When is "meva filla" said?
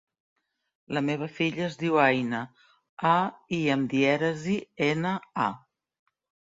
1.09-1.63